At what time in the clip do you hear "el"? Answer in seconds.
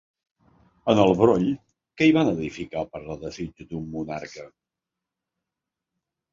1.03-1.13